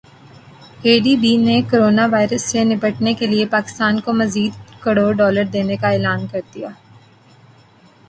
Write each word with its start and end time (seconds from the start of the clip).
اے 0.83 0.93
ڈی 1.03 1.13
بی 1.21 1.33
نے 1.45 1.57
کورونا 1.69 2.05
وائرس 2.13 2.43
سے 2.51 2.59
نمٹنے 2.69 3.11
کیلئے 3.19 3.45
پاکستان 3.55 3.93
کو 4.05 4.09
مزید 4.21 4.53
کروڑ 4.83 5.11
ڈالر 5.19 5.45
دینے 5.53 5.75
کا 5.81 5.89
اعلان 5.89 6.27
کردیا 6.31 6.69